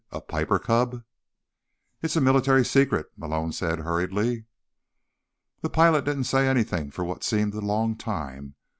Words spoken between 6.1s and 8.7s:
say anything for what seemed a long time.